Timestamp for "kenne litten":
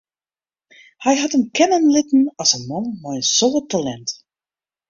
1.57-2.23